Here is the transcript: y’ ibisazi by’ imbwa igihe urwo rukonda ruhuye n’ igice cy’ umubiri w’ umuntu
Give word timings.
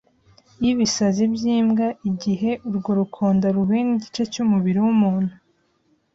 y’ 0.63 0.65
ibisazi 0.73 1.23
by’ 1.33 1.43
imbwa 1.57 1.87
igihe 2.09 2.51
urwo 2.67 2.91
rukonda 2.99 3.45
ruhuye 3.55 3.81
n’ 3.87 3.91
igice 3.95 4.23
cy’ 4.31 4.39
umubiri 4.43 4.79
w’ 4.85 4.87
umuntu 4.95 5.33